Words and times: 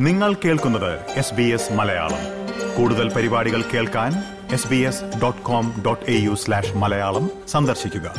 നിങ്ങൾ 0.00 0.34
കേൾക്കുന്നത് 0.34 1.10
S 1.10 1.34
B 1.34 1.42
S 1.42 1.72
Malayalam. 1.72 2.18
കൂടുതൽ 2.76 3.12
പരിപാടികൾ 3.12 3.62
കേൾക്കാൻ 3.62 4.12
S 4.52 4.68
B 4.68 4.76
S 4.76 5.02
dot 5.22 5.42
com 5.42 5.82
dot 5.86 6.10
A 6.10 6.18
U 6.18 6.34
slash 6.34 6.72
Malayalam 6.72 7.30
സന്ദർശിക്കുക. 7.48 8.14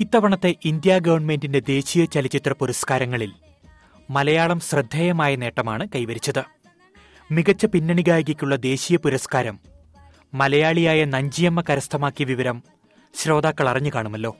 ഇത്തവണത്തെ 0.00 0.54
ഇന്ത്യ 0.64 0.98
ഗവൺമെന്റിന്റെ 0.98 1.58
ദേശീയ 1.58 2.04
ചലച്ചിത്ര 2.04 2.52
പുരസ്കാരങ്ങളിൽ 2.52 3.32
മലയാളം 4.10 4.60
ശ്രദ്ധേയമായ 4.60 5.36
നേട്ടമാണ് 5.36 5.88
കൈവരിച്ചത്. 5.94 6.44
മികച്ച 7.32 7.66
പിന്നണി 7.66 8.02
ഗായികയ്ക്കുള്ള 8.02 8.56
ദേശീയ 8.56 8.96
പുരസ്കാരം 8.96 9.60
മലയാളിയായ 10.34 11.04
നഞ്ചിയമ്മ 11.04 11.60
കരസ്ഥമാക്കിയ 11.60 12.26
വിവരം 12.26 12.62
ശ്രോതാക്കൾ 13.14 13.68
അറിഞ്ഞു 13.68 13.90
കാണുമല്ലോ. 13.94 14.36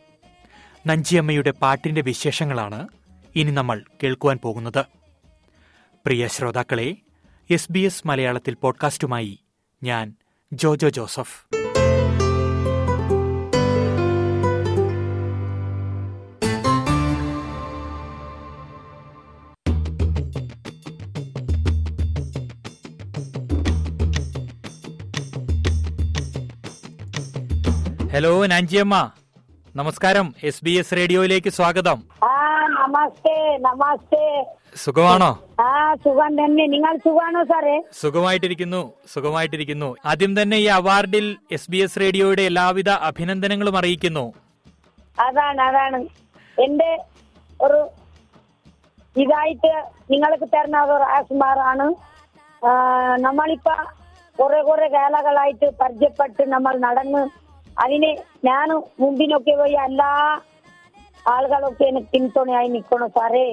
നഞ്ചിയമ്മയുടെ 0.87 1.51
പാട്ടിന്റെ 1.51 2.01
വിശേഷങ്ങളാണ് 2.01 2.89
ഇനി 3.37 3.51
നമ്മൾ 3.51 3.85
കേൾക്കുവാൻ 4.03 4.39
പോകുന്നത്. 4.43 4.85
പ്രിയ 6.07 6.29
ശ്രോതാക്കളെ 6.29 6.97
എസ് 7.51 7.73
ബി 7.73 7.79
എസ് 7.79 8.07
മലയാളത്തിൽ 8.07 8.55
പോഡ്കാസ്റ്റുമായി 8.55 9.39
ഞാൻ 9.83 10.15
ജോജോ 10.53 10.89
ജോസഫ്. 10.89 11.45
ഹലോ 28.13 28.47
നാഞ്ചിയമ്മ. 28.47 29.11
നമസ്കാരം 29.79 30.27
എസ് 30.49 30.63
ബി 30.67 30.73
എസ് 30.81 30.95
റേഡിയോയിലേക്ക് 30.99 31.51
സ്വാഗതം. 31.57 31.99
ആ 32.27 32.37
നമസ്തേ 32.77 33.35
നമസ്തേ. 33.67 34.23
സുഖമാണോ? 34.83 35.29
ആ 35.65 35.95
സുഖം 36.05 36.33
തന്നെ. 36.41 36.65
നിങ്ങൾ 36.75 36.93
സുഖാണോ 37.07 37.43
സാറേ? 37.51 37.75
സുഖമായിട്ടിരിക്കുന്നു 38.03 38.81
സുഖമായിട്ടിരിക്കുന്നു. 39.15 39.89
ആദ്യം 40.11 40.33
തന്നെ 40.41 40.57
ഈ 40.65 40.67
അവാർഡിൽ 40.79 41.27
എസ് 41.57 41.71
ബി 41.71 41.79
എസ് 41.87 42.01
റേഡിയോയുടെ 42.03 42.45
എല്ലാവിധ 42.51 42.91
അഭിനന്ദനങ്ങളും 43.11 43.77
അറിയിക്കുന്നു. 43.81 44.25
അതാണ് 45.27 45.63
അതാണ്. 45.69 46.01
എന്റെ 46.59 46.91
ഒരു 47.61 47.81
ഇതായിട്ട് 49.17 49.75
നിങ്ങൾക്ക് 50.13 50.49
തരുന്ന 50.55 50.85
ഒരു 50.87 50.97
രാജ്കുമാറാണ് 51.07 51.89
നമ്മളിപ്പോ 52.63 52.73
നമ്മളിപ്പ 53.27 53.69
കുറെ 54.39 54.63
കുറെ 54.69 54.87
കാലങ്ങളായിട്ട് 54.95 55.67
പരിചയപ്പെട്ട് 55.83 56.43
നമ്മൾ 56.55 56.75
നടന്ന് 56.87 57.23
അതിന് 57.77 58.11
ഞാൻ 58.49 58.69
മുമ്പിനൊക്കെ 59.03 59.55
പോയി 59.61 59.77
എല്ലാ 59.89 60.11
ആളുകളൊക്കെ 61.27 61.85
എനിക്ക് 61.91 62.11
പിന്തുണയായി 62.15 62.69
നിൽക്കണോ 62.75 63.07
സാറേ. 63.17 63.47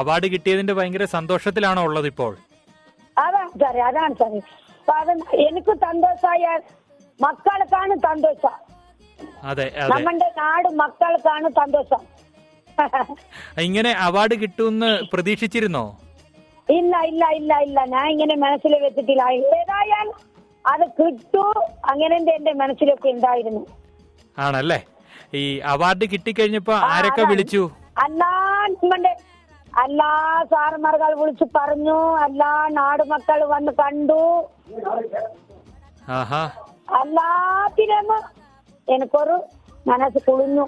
അവാർഡ് 0.00 0.26
കിട്ടിയതിന്റെ 0.32 0.74
ഭയങ്കര 0.78 1.04
സന്തോഷത്തിലാണോ 1.16 1.82
ഉള്ളത് 1.88 2.06
ഇപ്പോൾ? 2.12 2.32
അതാണ് 3.16 3.50
സാറേ 3.62 3.80
അതാണ് 3.90 4.14
സാറേ. 4.20 4.40
അപ്പൊ 4.78 4.94
അത് 5.02 5.12
എനിക്ക് 5.46 5.72
സന്തോഷമായ 5.86 6.44
മക്കൾക്കാണ് 7.20 7.94
സന്തോഷം. 8.08 8.54
അതെ 9.50 9.66
അതെ. 9.82 9.88
നമ്മുടെ 9.94 10.28
നാട് 10.42 10.68
മക്കൾക്കാണ് 10.82 11.48
സന്തോഷം. 11.60 12.02
ഇങ്ങനെ 13.66 13.92
അവാർഡ് 14.06 14.34
കിട്ടുമെന്ന് 14.42 14.90
പ്രതീക്ഷിച്ചിരുന്നോ? 15.12 15.84
ഇല്ല 16.68 16.94
ഇല്ല 17.10 17.24
ഇല്ല 17.38 17.52
ഇല്ല. 17.66 17.78
ഞാൻ 17.94 18.06
ഇങ്ങനെ 18.14 18.34
മനസ്സിൽ 18.44 18.72
വെച്ചിട്ടില്ല. 18.84 19.24
ഏതായാലും 19.58 20.14
അത് 20.72 20.84
കിട്ടൂ 20.98 21.42
അങ്ങനെ 21.90 22.14
എന്റെ 22.16 22.52
മനസ്സിലൊക്കെ 22.52 23.08
ഉണ്ടായിരുന്നു. 23.08 23.62
ആണല്ലേ? 24.38 24.78
ഈ 25.34 25.42
അവാർഡ് 25.72 26.04
കിട്ടിക്കഴിഞ്ഞപ്പോ 26.12 26.74
ആരൊക്കെ 26.94 27.22
വിളിച്ചു? 27.22 27.62
അല്ലാ 28.04 28.32
എല്ലാ 29.84 30.10
സാറുമാർകൾ 30.52 31.12
വിളിച്ചു 31.20 31.46
പറഞ്ഞു 31.56 31.96
എല്ലാ 32.26 32.50
നാട് 32.70 33.02
മക്കൾ 33.10 33.40
വന്ന് 33.44 33.72
കണ്ടു. 33.80 34.20
എല്ലാത്തിനും 37.02 38.08
എനിക്കൊരു 38.88 39.36
മനസ്സ് 39.86 40.20
കുളിഞ്ഞു 40.26 40.64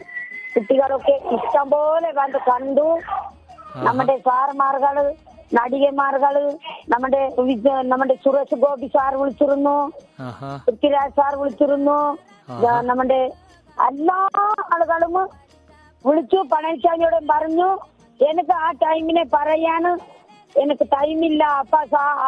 കുട്ടികളൊക്കെ 0.54 1.14
ഇഷ്ടം 1.36 1.70
പോലെ 1.70 2.12
വന്ന് 2.12 2.38
കണ്ടു. 2.50 2.86
നമ്മുടെ 3.86 4.16
സാറുമാർകൾ 4.28 4.96
നടികമാർകൾ 5.56 6.34
നമ്മുടെ 6.92 7.22
നമ്മുടെ 7.92 8.14
സുരേഷ് 8.24 8.56
ഗോപി 8.64 8.88
സാർ 8.96 9.12
വിളിച്ചിരുന്നു. 9.20 9.76
പൃഥ്വിരാജ് 10.66 11.16
സാർ 11.18 11.32
വിളിച്ചിരുന്നു. 11.40 11.98
നമ്മുടെ 12.90 13.20
എല്ലാ 13.88 14.18
ആളുകളും 14.74 15.14
വിളിച്ചു 16.04 16.38
പളനിസ്വാമിയോടും 16.52 17.24
പറഞ്ഞു 17.34 17.68
എനിക്ക് 18.20 18.54
ആ 18.66 18.70
ടൈമിനെ 18.84 19.24
പറയാന് 19.34 19.92
എനിക്ക് 20.62 20.84
ടൈമില്ല. 20.94 21.42
അപ്പൊ 21.62 21.78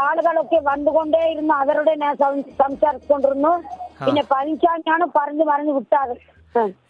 ആളുകളൊക്കെ 0.04 0.58
വന്നുകൊണ്ടേയിരുന്നു 0.70 1.54
അവരുടെ 1.62 1.94
ഞാൻ 2.02 2.14
സംസാരിച്ചുകൊണ്ടിരുന്നു. 2.62 3.52
പിന്നെ 4.04 4.22
പളനിസ്വാമിയാണ് 4.32 5.06
പറഞ്ഞു 5.18 5.44
പറഞ്ഞു 5.50 5.72
വിട്ടാത്. 5.78 6.14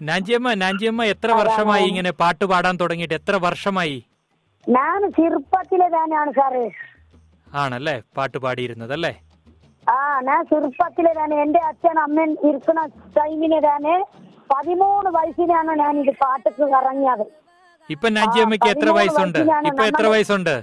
നാഞ്ചിയമ്മ 0.09 0.55
നാഞ്ചിയമ്മ 0.63 1.03
എത്ര 1.15 1.31
വർഷമായി 1.41 1.85
ഇങ്ങനെ 1.91 2.13
പാട്ട് 2.23 2.45
പാടാൻ 2.53 2.75
തുടങ്ങിയിട്ട്? 2.83 3.17
എത്ര 3.21 3.37
വർഷമായി? 3.47 3.99
ഞാൻ 4.67 5.01
ചെറുപ്പത്തിലെ 5.17 5.87
തന്നെയാണ് 5.95 6.33
സാറേ. 6.39 6.65
ആണല്ലേ? 7.47 7.95
പാട്ട് 8.17 8.39
പാടിയിരുന്നത് 8.45 8.93
അല്ലേ 8.97 9.13
ആ 9.87 9.97
ഞാൻ 10.27 10.41
ചെറുപ്പത്തിലെ 10.51 11.13
തന്നെ 11.15 11.37
എന്റെ 11.45 11.61
അച്ഛൻ 11.71 11.97
അമ്മൻ 12.03 12.31
ഇരിക്കുന്ന 12.49 12.83
ടൈമിനെ 13.17 13.59
തന്നെ 13.65 13.95
പതിമൂന്ന് 14.51 15.11
വയസ്സിനാണ് 15.17 15.73
ഞാൻ 15.83 15.95
ഇത് 16.03 16.13
പാട്ടക്ക് 16.23 16.65
ഇറങ്ങിയത് 16.79 17.25
ഇപ്പൊ 17.91 18.09
നാഞ്ചിയമ്മയ്ക്ക് 18.17 18.69
എത്ര 18.75 18.91
വയസ്സുണ്ട്? 18.99 19.39
ഇപ്പൊ 19.71 19.85
എത്ര 19.91 20.07
വയസ്സുണ്ട്? 20.13 20.55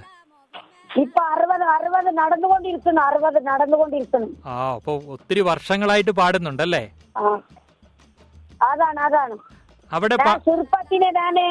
ഇപ്പൊ 1.02 1.20
അറുപത് 1.32 1.64
അറുപത് 1.74 2.10
നടന്നുകൊണ്ടിരിക്കുന്നു 2.20 3.00
അറുപത് 3.08 3.38
നടന്നുകൊണ്ടിരിക്കുന്നു. 3.48 4.28
ആ 4.46 4.54
അപ്പൊ 4.76 4.92
ഒത്തിരി 5.14 5.42
വർഷങ്ങളായിട്ട് 5.50 6.12
പാടുന്നുണ്ടല്ലേ? 6.20 6.82
അതാണ് 8.70 9.00
അതാണ്. 9.08 9.36
അവിടെ 9.92 10.16
ചെറുപ്പത്തിനെ 10.46 11.10
തന്നെ 11.20 11.46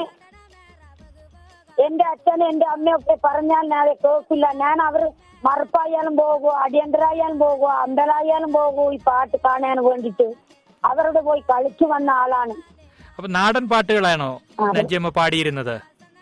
എന്റെ 1.86 2.06
അച്ഛനും 2.12 2.46
എന്റെ 2.52 2.68
അമ്മയൊക്കെ 2.76 3.16
പറഞ്ഞാൽ 3.26 3.66
ഞാൻ 3.74 3.88
കേൾക്കില്ല. 4.04 4.46
ഞാൻ 4.64 4.78
അവർ 4.88 5.04
മറുപ്പായാലും 5.48 6.16
പോകുക 6.22 6.54
അടിയന്തരായാലും 6.64 7.38
പോകുക 7.46 7.70
അമ്പലായാലും 7.84 8.52
പോകൂ 8.58 8.86
ഈ 8.96 8.98
പാട്ട് 9.10 9.38
കാണാൻ 9.46 9.78
വേണ്ടിട്ട് 9.88 10.28
അവരോട് 10.84 11.22
പോയി 11.28 11.42
കളിച്ചു 11.52 11.86
വന്ന 11.94 12.10
ആളാണ്. 12.24 12.56
അപ്പൊ 13.18 13.30
നാടൻ 13.38 13.64
പാട്ടുകളാണോ 13.72 14.32
നഞ്ചിയമ്മ 14.76 15.10
പാടിയിരുന്നത്? 15.20 15.76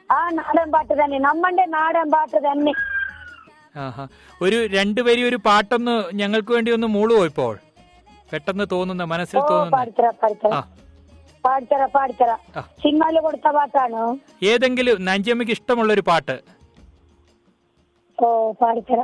ആ 0.09 0.19
നാടൻ 0.39 0.67
പാട്ട് 0.75 0.93
തന്നെ. 1.01 1.17
നമ്മന്റെ 1.29 1.65
നാടൻ 1.77 2.07
പാട്ട് 2.15 2.37
തന്നെ. 2.47 2.73
ഒരു 4.45 4.57
രണ്ടുപേരും 4.77 5.27
ഒരു 5.29 5.37
പാട്ടൊന്ന് 5.47 5.95
ഞങ്ങൾക്ക് 6.21 6.51
വേണ്ടി 6.55 6.69
ഒന്ന് 6.77 6.87
മൂളുവോ 6.95 7.23
ഇപ്പോൾ? 7.31 7.53
പെട്ടെന്ന് 8.31 8.65
തോന്നുന്ന 8.73 9.03
മനസ്സിൽ 9.13 9.39
തോന്നുന്ന. 9.51 10.61
പാടിത്തറ 11.47 11.83
പാടിത്തറ 11.97 12.31
സിനിമയിൽ 12.83 13.19
കൊടുത്ത 13.27 13.47
പാട്ടാണോ 13.57 14.05
ഏതെങ്കിലും 14.53 14.97
നഞ്ചിയമ്മക്ക് 15.09 15.55
ഇഷ്ടമുള്ള 15.57 15.91
ഒരു 15.97 16.05
പാട്ട് 16.11 16.37
ഓ 18.17 18.29
പാടിത്തറ 18.61 19.01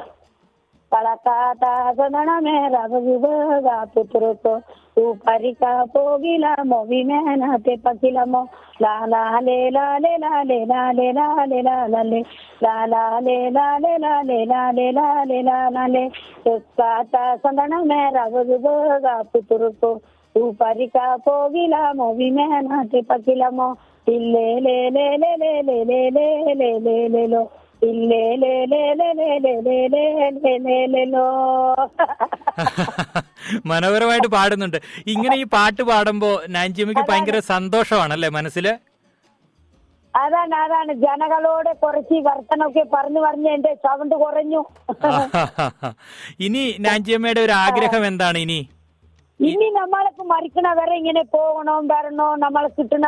പുത്രക്കോ 3.93 4.55
ऊपरिका 4.97 5.69
पोगिला 5.93 6.49
मोवी 6.63 6.99
मैना 7.03 7.57
ते 7.65 7.75
पकिला 7.85 8.23
मो 8.25 8.41
ला 8.81 8.93
ला 9.13 9.21
ले 9.39 9.55
ला 9.71 9.85
ले 9.97 10.11
ला 10.17 10.41
ले 10.49 10.57
ला 10.65 10.81
ले 10.93 11.07
ला 11.11 11.25
ले 11.45 11.61
ला 11.61 11.77
ला 11.87 12.01
ले 12.03 12.19
ला 12.61 12.75
ला 12.85 13.01
ले 13.19 13.37
ला 13.49 13.65
ले 13.79 13.97
ला 13.97 14.13
ले 14.29 14.43
ला 14.45 14.61
ले 14.71 14.91
ला 14.91 15.07
ले 15.23 15.41
ला 15.49 15.57
ला 15.75 15.85
ले 15.87 16.03
उसका 16.53 16.91
ता 17.13 17.23
संदन 17.37 17.73
मेरा 17.87 18.27
गुगोगा 18.35 19.15
पुत्र 19.33 19.69
को 19.81 19.91
പോകിലമോ 20.35 22.07
വിമേനാട്ടി 22.13 23.01
പകിലമോ 23.09 23.67
ഇല്ലേ 24.07 24.47
ലേ 24.65 24.77
ലേ 24.89 25.05
ലേ 25.17 25.27
ലേ 25.35 25.51
ലേ 25.71 25.81
ലേ 25.89 25.99
ലേ 26.15 26.27
ലേ 26.53 26.71
ലേ 26.85 26.95
ലേ 27.07 27.23
ലോ 27.33 27.43
ഇല്ലേ 27.81 28.23
ലേ 28.41 28.53
ലേ 28.71 28.81
ലേ 28.93 29.03
ലേ 29.19 29.29
ലേ 29.39 29.55
ലേ 29.65 29.77
ലേ 29.93 30.03
ലേ 30.35 30.53
ലേ 30.65 30.79
ലേ 30.93 31.03
ലോ 31.05 31.25
മനോഹരമായിട്ട് 33.65 34.29
പാടുന്നുണ്ട് 34.29 34.79
ഇങ്ങനെ 35.07 35.35
ഈ 35.35 35.45
പാട്ട് 35.51 35.83
പാടുമ്പോ 35.83 36.31
നാഞ്ചിയമ്മയ്ക്ക് 36.49 37.05
ഭയങ്കര 37.09 37.39
സന്തോഷമാണല്ലേ 37.49 38.29
മനസ്സിൽ 38.29 38.67
അതാണ് 40.13 40.55
അതാണ് 40.55 40.91
ജനങ്ങളോട് 41.03 41.69
കുറച്ച് 41.83 42.17
വർത്തനൊക്കെ 42.25 42.83
പറഞ്ഞു 42.93 43.21
പറഞ്ഞ് 43.21 43.49
എന്റെ 43.49 43.71
സൗണ്ട് 43.85 44.15
കുറഞ്ഞു 44.15 44.61
ഇനി 46.39 46.63
നാൻജിയമ്മയുടെ 46.79 47.41
ഒരു 47.41 47.55
ആഗ്രഹം 47.63 48.03
എന്താണ് 48.05 48.39
ഇനി 48.39 48.59
ഇനി 49.39 49.67
നമ്മൾക്ക് 49.79 50.23
മരിക്കണ 50.33 50.67
വരെ 50.79 50.95
ഇങ്ങനെ 51.01 51.23
പോകണോ 51.35 51.75
വരണോ 51.91 52.27
നമ്മളെ 52.35 52.69
കിട്ടണ 52.77 53.05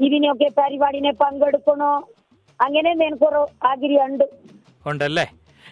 ഇതിനൊക്കെ 0.00 0.48
പരിപാടിനെ 0.58 1.12
പങ്കെടുക്കണോ? 1.22 1.92
അങ്ങനെ 2.60 2.90
എനിക്കൊരു 3.06 3.40
ആഗ്രഹമുണ്ട്. 3.70 4.24
ഉണ്ടല്ലേ? 4.86 5.26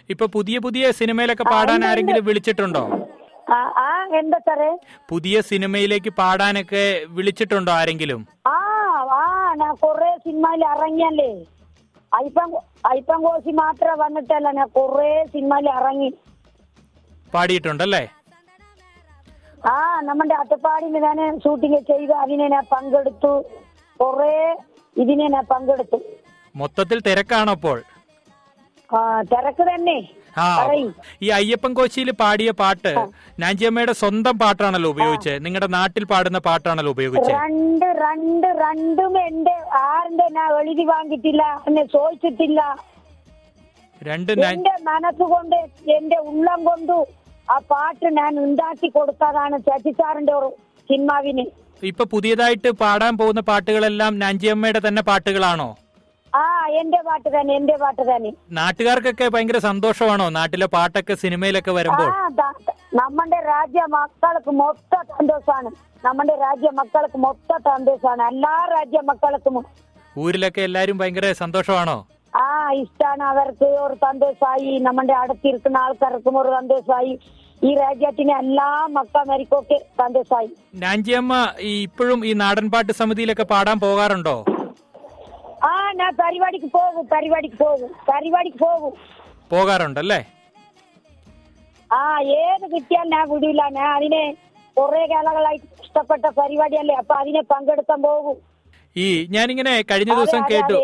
ഇപ്പൊ 0.09 0.25
പുതിയ 0.35 0.57
പുതിയ 0.65 0.91
സിനിമയിലൊക്കെ 0.99 1.45
പാടാൻ 1.53 1.81
ആരെങ്കിലും 1.89 2.25
വിളിച്ചിട്ടുണ്ടോ? 2.29 2.83
ആ 3.85 3.89
എന്താ 4.19 4.39
സാറേ? 4.47 4.69
പുതിയ 5.09 5.41
സിനിമയിലേക്ക് 5.41 6.11
പാടാനൊക്കെ 6.19 6.83
വിളിച്ചിട്ടുണ്ടോ 7.17 7.71
ആരെങ്കിലും? 7.71 8.21
ആ 8.55 8.57
ആ 9.19 9.23
ഞാൻ 9.61 9.73
കൊറേ 9.85 10.11
സിനിമയിൽ 10.25 10.61
ഇറങ്ങിയല്ലേ. 10.73 11.31
അയ്പം 12.11 12.49
അയ്പം 12.91 13.19
കോശി 13.25 13.51
മാത്രം 13.63 13.99
വന്നിട്ടല്ല 14.03 14.47
ഞാൻ 14.59 14.69
കൊറേ 14.79 15.11
സിനിമയിൽ 15.33 15.69
ഇറങ്ങി. 15.79 16.09
പാടിയിട്ടുണ്ടല്ലേ? 17.33 18.03
ആ 19.61 19.75
നമ്മുടെ 20.01 20.35
അട്ടപ്പാടിയിൽ 20.41 20.95
ഞാൻ 21.05 21.19
ഷൂട്ടിംഗ് 21.43 21.79
ചെയ്തു 21.89 22.13
അതിനെ 22.23 22.45
ഞാൻ 22.47 22.65
പങ്കെടുത്തു. 22.71 23.33
കൊറേ 23.99 24.33
ഇതിനെ 24.95 25.27
ഞാൻ 25.27 25.45
പങ്കെടുത്തു. 25.45 25.97
മൊത്തത്തിൽ 26.55 26.99
തിരക്കാണോ 27.07 27.51
അപ്പോൾ? 27.57 27.77
ആ 28.89 28.99
തിരക്ക് 29.31 29.63
തന്നെ. 29.69 29.97
ആ 30.37 30.47
ഈ 31.21 31.27
അയ്യപ്പൻ 31.37 31.71
കോശിയിൽ 31.73 32.09
പാടിയ 32.21 32.49
പാട്ട് 32.59 32.91
നാഞ്ചിയമ്മയുടെ 33.39 33.93
സ്വന്തം 34.01 34.35
പാട്ടാണല്ലോ 34.39 34.89
ഉപയോഗിച്ചത് 34.89 35.43
നിങ്ങളുടെ 35.45 35.69
നാട്ടിൽ 35.77 36.03
പാടുന്ന 36.11 36.39
പാട്ടാണല്ലോ 36.47 36.91
ഉപയോഗിച്ചത് 36.95 37.33
രണ്ട് 37.37 37.85
രണ്ട് 38.03 38.47
രണ്ടും 38.63 39.15
എന്റെ 39.27 39.55
ആറിന്റെ 39.83 40.27
ഞാൻ 40.37 40.51
എഴുതി 40.61 40.85
വാങ്ങിട്ടില്ല 40.91 41.43
എന്നെ 41.67 41.83
ചോദിച്ചിട്ടില്ല. 41.95 42.61
രണ്ട് 44.01 44.31
എന്റെ 44.51 44.73
മനസ്സുകൊണ്ട് 44.83 45.59
എന്റെ 45.97 46.17
ഉള്ളം 46.29 46.59
കൊണ്ടു 46.69 46.99
ആ 47.49 47.57
പാട്ട് 47.71 48.05
ഞാൻ 48.05 48.33
ഉണ്ടാക്കി 48.45 48.87
കൊടുത്തതാണ് 48.87 49.57
ശശിസാറിന്റെ 49.57 50.33
ഒരു 50.33 50.49
സിനിമാവിന്. 50.89 51.45
ഇപ്പൊ 51.83 52.03
പുതിയതായിട്ട് 52.05 52.69
പാടാൻ 52.81 53.13
പോകുന്ന 53.17 53.41
പാട്ടുകളെല്ലാം 53.41 54.19
നാഞ്ചിയമ്മയുടെ 54.19 54.81
തന്നെ 54.87 55.01
പാട്ടുകളാണോ? 55.01 55.69
ആ 56.33 56.43
എന്റെ 56.79 56.99
പാട്ട് 57.07 57.29
തന്നെ 57.35 57.53
എന്റെ 57.59 57.75
പാട്ട് 57.77 58.03
തന്നെ. 58.09 58.29
നാട്ടുകാർക്കൊക്കെ 58.51 59.25
ഭയങ്കര 59.27 59.57
സന്തോഷമാണോ 59.57 60.29
നാട്ടിലെ 60.37 60.67
പാട്ടൊക്കെ 60.75 61.15
സിനിമയിലൊക്കെ 61.23 61.71
വരുമ്പോൾ? 61.71 62.09
നമ്മുടെ 62.99 63.39
രാജ്യ 63.51 63.81
മക്കൾക്ക് 63.95 64.51
മൊത്ത 64.61 64.95
സന്തോഷമാണ്. 65.17 65.69
നമ്മുടെ 66.05 66.35
രാജ്യ 66.45 66.69
മക്കൾക്ക് 66.79 67.17
മൊത്ത 67.17 67.57
സന്തോഷമാണ്. 67.69 68.23
എല്ലാ 68.31 68.55
രാജ്യ 68.75 69.01
മക്കൾക്കും. 69.09 69.57
ഊരിലൊക്കെ 70.23 70.61
എല്ലാരും 70.61 70.97
ഭയങ്കര 70.97 71.31
സന്തോഷമാണോ? 71.43 71.97
ഇഷ്ടാണ് 72.73 73.23
അവർക്ക് 73.23 73.65
ഒരു 73.65 73.95
സന്തോഷമായി. 74.05 74.79
നമ്മുടെ 74.79 75.13
അടുത്തിരിക്കുന്ന 75.13 75.77
ആൾക്കാർക്കും 75.77 76.37
ഒരു 76.41 76.49
സന്തോഷമായി. 76.49 77.19
ഈ 77.63 77.75
രാജ്യത്തിന് 77.75 78.31
എല്ലാ 78.31 78.87
മക്കൾമാർക്കൊക്കെ 78.91 79.77
സന്തോഷമായി. 79.99 80.49
നാഞ്ചിയമ്മ 80.75 81.53
ഇപ്പോഴും 81.59 82.25
ഈ 82.25 82.33
നാടൻപാട്ട് 82.33 82.93
സമിതിയിലൊക്കെ 82.93 83.43
പാടാൻ 83.43 83.79
പോകാറുണ്ടോ? 83.79 84.45
ആ 85.63 85.91
ഞാൻ 85.91 86.15
പരിപാടിക്ക് 86.15 86.65
പോകും 86.65 87.07
പരിപാടിക്ക് 87.07 87.55
പോകും 87.55 87.89
പരിപാടിക്ക് 88.11 88.57
പോകും. 88.57 88.93
പോകാറുണ്ടല്ലേ? 89.51 90.21
ആ 91.93 92.19
ഏത് 92.19 92.65
കിട്ടിയാൽ 92.73 93.07
ഞാൻ 93.07 93.29
വിടില്ല 93.29 93.61
ഞാൻ 93.69 93.89
അതിനെ 93.95 94.23
കുറെ 94.77 95.05
കാലങ്ങളായി 95.05 95.59
ഇഷ്ടപ്പെട്ട 95.83 96.25
പരിപാടിയല്ലേ 96.25 96.95
അപ്പൊ 96.95 97.15
അതിനെ 97.15 97.41
പങ്കെടുക്കാൻ 97.41 98.01
പോകും. 98.01 98.50
ഈ 98.95 99.07
ഞാനിങ്ങനെ 99.33 99.73
കഴിഞ്ഞ 99.89 100.11
ദിവസം 100.15 100.41
കേട്ടു. 100.51 100.77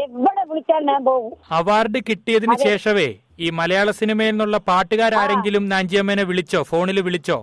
അവാർഡ് 1.58 2.00
കിട്ടിയതിന് 2.10 2.56
ശേഷമേ 2.66 3.08
ഈ 3.40 3.50
മലയാള 3.50 3.92
സിനിമയിൽ 3.92 4.32
നിന്നുള്ള 4.32 4.58
പാട്ടുകാരെങ്കിലും 4.70 5.64
നാഞ്ചിയമ്മനെ 5.72 6.24
വിളിച്ചോ? 6.24 6.64
ഫോണിൽ 6.70 7.00
വിളിച്ചോ? 7.08 7.38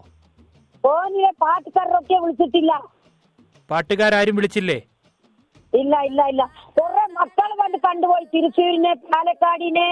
ഫോണിലെ 0.85 1.31
പാട്ടുകാരൊക്കെ 1.45 2.17
വിളിച്ചിട്ടില്ല. 2.25 2.73
പാട്ടുകാരും 3.71 4.37
വിളിച്ചില്ലേ? 4.39 4.79
ഇല്ല 5.73 5.95
ഇല്ല 6.09 6.21
ഇല്ല. 6.33 6.43
കുറെ 6.79 7.05
മക്കൾ 7.19 7.51
വന്ന് 7.61 7.79
കണ്ടുപോയി. 7.87 8.25
തൃശ്ശൂരിനെ 8.35 8.93
പാലക്കാടിനെ 9.13 9.89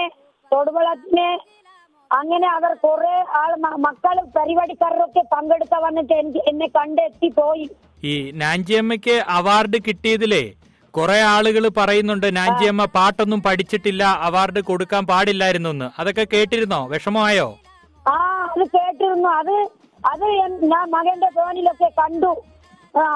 തൊടുപുളത്തിനെ 0.51 1.29
അങ്ങനെ 2.11 2.47
അവർ 2.47 2.71
കുറെ 2.85 3.13
ആൾ 3.41 3.51
മക്കൾ 3.85 4.15
പരിപാടിക്കാരൊക്കെ 4.37 5.21
പങ്കെടുക്കാൻ 5.33 5.81
വന്നിട്ട് 5.83 6.13
എനിക്ക് 6.13 6.41
എന്നെ 6.51 6.67
കണ്ടെത്തി 6.77 7.29
പോയി. 7.39 7.65
ഈ 8.03 8.13
നാഞ്ചിയമ്മയ്ക്ക് 8.41 9.15
അവാർഡ് 9.37 9.77
കിട്ടിയതിലേ 9.87 10.43
കുറെ 10.93 11.19
ആളുകൾ 11.33 11.63
പറയുന്നുണ്ട് 11.77 12.27
നാഞ്ചിയമ്മ 12.37 12.83
പാട്ടൊന്നും 12.97 13.39
പഠിച്ചിട്ടില്ല 13.45 14.03
അവാർഡ് 14.27 14.61
കൊടുക്കാൻ 14.61 15.03
പാടില്ലായിരുന്നു 15.11 15.69
എന്ന് 15.69 15.87
അതൊക്കെ 16.01 16.25
കേട്ടിരുന്നോ? 16.33 16.81
വിഷമമായോ? 16.91 17.47
ആ 18.05 18.15
അത് 18.51 18.63
കേട്ടിരുന്നു. 18.75 19.29
അത് 19.41 19.55
അത് 20.03 20.25
ഞാൻ 20.71 20.85
മകന്റെ 20.95 21.29
ഫോണിലൊക്കെ 21.37 21.89
കണ്ടു. 22.01 22.31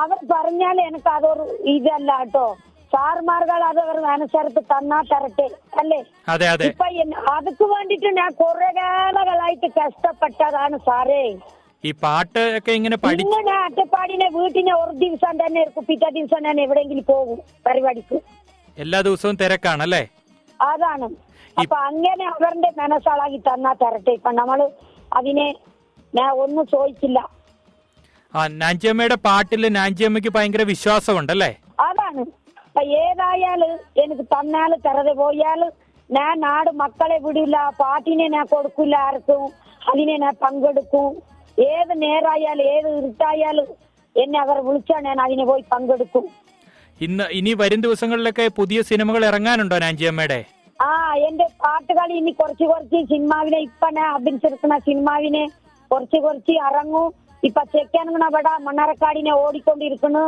അവർ 0.03 0.19
പറഞ്ഞാൽ 0.31 0.77
എനിക്ക് 0.88 1.09
അതൊരു 1.15 1.45
ഇതല്ല 1.74 2.12
കേട്ടോ. 2.21 2.45
സാർമാർകൾ 2.91 3.62
അത് 3.69 3.80
അവർ 3.85 3.97
മനസ്സെടുത്ത് 4.06 4.62
തന്നാ 4.71 5.00
തരട്ടെ 5.12 5.47
അല്ലേ? 5.81 6.00
അതെ 6.33 6.47
അതെ. 6.53 6.68
ഇപ്പൊ 6.71 6.88
അതുക്ക് 7.35 7.65
വേണ്ടിട്ട് 7.73 8.09
ഞാൻ 8.19 8.30
കുറെ 8.41 8.69
കാലങ്ങളായിട്ട് 8.80 9.68
കഷ്ടപ്പെട്ടതാണ് 9.80 10.77
സാറേ. 10.88 11.23
ഈ 11.83 11.91
പാട്ട് 12.03 12.41
ഒക്കെ 12.57 12.71
ഇങ്ങനെ 12.79 12.95
അട്ടപ്പാടിനെ 13.65 14.27
വീട്ടിനെ 14.38 14.74
ഒരു 14.81 14.94
ദിവസം 15.03 15.33
തന്നെ 15.41 15.62
പിറ്റേ 15.88 16.09
ദിവസം 16.18 16.41
തന്നെ 16.47 16.62
എവിടെയെങ്കിലും 16.68 17.06
പോകും 17.12 17.39
പരിപാടിക്ക്. 17.65 18.18
എല്ലാ 18.77 19.00
ദിവസവും 19.07 19.35
തിരക്കാണല്ലേ 19.41 20.03
അതാണ്. 20.59 21.07
അപ്പൊ 21.62 21.75
അങ്ങനെ 21.89 22.25
അവരുടെ 22.33 22.69
മനസ്സാളാക്കി 22.81 23.39
തന്നാ 23.50 23.71
തരട്ടെ. 23.83 24.12
ഇപ്പൊ 24.19 24.31
നമ്മൾ 24.39 24.59
അതിനെ 25.19 25.47
ഞാൻ 26.13 26.29
ഒന്നും 26.44 26.65
ചോദിച്ചില്ല. 26.74 27.19
ആ 28.33 28.41
നാഞ്ചിയമ്മയുടെ 28.62 29.18
പാട്ടിൽ 29.27 29.63
നാഞ്ചിയമ്മയ്ക്ക് 29.80 30.31
ഭയങ്കര 30.38 30.63
വിശ്വാസമുണ്ടല്ലേ? 30.73 31.51
അതാണ്. 31.88 32.23
ഇപ്പൊ 32.68 32.81
ഏതായാലും 33.06 33.71
എനിക്ക് 34.03 34.25
തന്നാൽ 34.35 34.71
തരതെ 34.85 35.13
പോയാൽ 35.21 35.62
ഞാൻ 36.09 36.33
നാട് 36.47 36.71
മക്കളെ 36.81 37.18
വിടില്ല 37.25 37.57
പാട്ടിനെ 37.80 38.27
ഞാൻ 38.35 38.45
കൊടുക്കില്ല 38.51 38.95
ആർക്കും 39.07 39.41
അതിനെ 39.91 40.15
ഞാൻ 40.25 40.35
പങ്കെടുക്കും. 40.44 41.09
ഏത് 41.57 41.94
നേരായാലും 42.04 42.65
ഏത് 42.75 42.89
ഇരുട്ടായാലും 42.98 43.68
എന്നെ 44.15 44.38
അവർ 44.44 44.57
വിളിച്ചാൽ 44.68 45.01
ഞാൻ 45.07 45.18
അതിനെ 45.25 45.45
പോയി 45.50 45.63
പങ്കെടുക്കും. 45.74 46.25
ഇന്ന് 47.01 47.25
ഇനി 47.39 47.51
വരും 47.62 47.81
ദിവസങ്ങളിലൊക്കെ 47.86 48.45
പുതിയ 48.59 48.80
സിനിമകൾ 48.89 49.24
ഇറങ്ങാനുണ്ടോ 49.30 49.77
നാഞ്ചിയമ്മയുടെ 49.83 50.39
ആ 50.80 50.89
എന്റെ 51.27 51.45
പാട്ടുകൾ 51.62 52.09
ഇനി 52.19 52.31
കുറച്ച് 52.39 52.65
കുറച്ച് 52.71 53.00
സിനിമാവിനെ 53.12 53.59
ഇപ്പൊ 53.68 53.88
ഞാൻ 53.98 54.07
അഭിനയിച്ചിരിക്കുന്ന 54.18 54.75
സിനിമാവിനെ 54.88 55.44
കുറച്ച് 55.92 56.18
കുറച്ച് 56.25 56.54
ഇറങ്ങും. 56.68 57.07
ഇപ്പൊ 57.48 57.62
ചെക്കനങ്ങണ 57.74 58.24
അവിടെ 58.30 58.54
മണ്ണാറക്കാടിനെ 58.68 59.33
ഓടിക്കൊണ്ടിരിക്കുന്നു. 59.44 60.25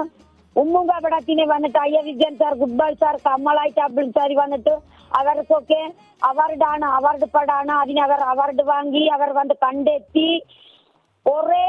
ഉമ്മുങ്ക 0.55 0.93
പടത്തിനെ 1.03 1.45
വന്നിട്ട് 1.53 1.79
അയ്യ 1.83 1.99
വിജയൻ 2.07 2.33
സാർ 2.39 2.53
ഗുഡ്ബായ് 2.61 2.95
സാർ 3.01 3.15
കമ്മളായിട്ട് 3.27 3.81
അബ്ദുൾ 3.87 4.07
സാർ 4.17 4.31
വന്നിട്ട് 4.43 4.73
അവർക്കൊക്കെ 5.11 5.81
അവാർഡാണ് 6.29 6.85
അവാർഡ് 6.97 7.27
പടാണ്. 7.35 7.73
അതിന് 7.81 8.01
അവർ 8.07 8.21
അവാർഡ് 8.31 8.63
വാങ്ങി 8.71 9.03
അവർ 9.15 9.29
വന്ന് 9.39 9.55
കണ്ടെത്തി. 9.65 10.29
കുറെ 11.29 11.63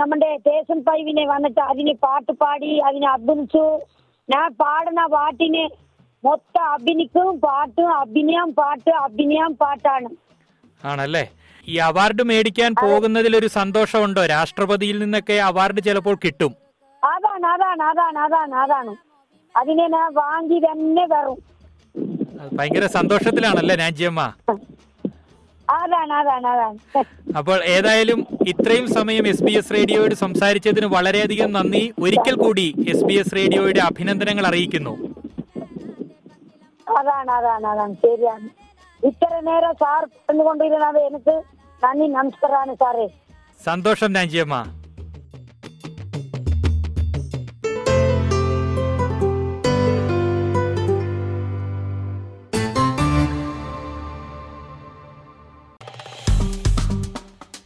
നമ്മുടെ 0.00 0.28
സ്റ്റേഷൻ 0.40 0.78
പൈവിനെ 0.88 1.24
വന്നിട്ട് 1.32 1.60
അതിന് 1.70 1.92
പാട്ട് 2.04 2.32
പാടി 2.40 2.70
അതിനെ 2.88 3.06
അഭിനയിച്ചു. 3.16 3.64
ഞാൻ 4.28 4.46
പാടുന്ന 4.62 5.02
പാട്ടിനെ 5.14 5.64
മൊത്തം 6.24 6.64
അഭിനയിക്കും 6.74 7.28
പാട്ടും 7.46 7.88
അഭിനയം 8.02 8.50
പാട്ട് 8.58 8.92
അഭിനയം 9.06 9.52
പാട്ടാണ്. 9.62 10.10
ആണല്ലേ? 10.90 11.24
ഈ 11.72 11.74
അവാർഡ് 11.88 12.22
മേടിക്കാൻ 12.30 12.70
പോകുന്നതിൽ 12.82 13.32
ഒരു 13.40 13.48
സന്തോഷമുണ്ടോ? 13.58 14.22
രാഷ്ട്രപതിയിൽ 14.34 14.96
നിന്നൊക്കെ 15.02 15.36
അവാർഡ് 15.50 15.82
ചിലപ്പോൾ 15.88 16.16
കിട്ടും. 16.24 16.52
അതാണ് 17.02 17.46
അതാണ് 17.54 17.82
അതാണ് 17.90 18.18
അതാണ് 18.26 18.54
അതാണ്. 18.64 18.94
അതിനെ 19.54 19.86
ഞാൻ 19.96 20.08
വാങ്ങി 20.22 20.58
തന്നെ 20.68 21.04
വരും 21.14 21.40
ഭയങ്കര 22.58 22.86
സന്തോഷത്തിലാണല്ലേ 22.98 23.74
രാജ്യമ്മ 23.84 24.22
അപ്പോൾ 27.36 27.64
ഏതായാലും 27.64 28.26
ഇത്രയും 28.46 28.86
സമയം 28.94 29.26
എസ് 29.26 29.44
ബി 29.44 29.52
എസ് 29.52 29.74
റേഡിയോയോട് 29.74 30.14
സംസാരിച്ചതിന് 30.14 30.86
വളരെയധികം 30.86 31.52
നന്ദി. 31.52 31.92
ഒരിക്കൽ 31.98 32.34
കൂടി 32.34 32.74
എസ് 32.88 33.04
ബി 33.04 33.14
എസ് 33.14 33.34
റേഡിയോയുടെ 33.36 33.80
അഭിനന്ദനങ്ങൾ 33.80 34.46
അറിയിക്കുന്നു. 34.46 34.94
അതാണ് 36.86 37.30
അതാണ് 37.30 37.66
അതാണ്. 37.66 37.94
ശരിയാണ്. 37.94 38.48
ഇത്ര 39.06 39.40
നേരം 39.40 39.72
സാർ 39.72 40.04
പറഞ്ഞുകൊണ്ടിരുന്നത് 40.04 40.98
എനിക്ക് 40.98 41.42
നന്ദി 41.84 42.06
നമസ്കാരമാണ് 42.06 42.74
സാറേ. 42.74 43.06
സന്തോഷം 43.64 44.12
Nanjiyamma 44.12 44.56